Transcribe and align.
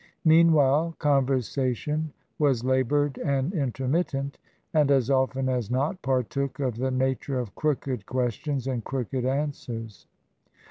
Mean 0.25 0.51
while, 0.51 0.95
conversation 0.97 2.11
was 2.39 2.63
laboured 2.63 3.19
and 3.19 3.53
intermittent, 3.53 4.39
and 4.73 4.89
as 4.89 5.11
often 5.11 5.47
as 5.47 5.69
not 5.69 6.01
partook 6.01 6.59
of 6.59 6.77
the 6.77 6.89
nature 6.89 7.37
of 7.39 7.53
crooked 7.53 8.07
ques 8.07 8.33
tions 8.33 8.65
and 8.65 8.83
crooked 8.83 9.25
answers. 9.25 10.07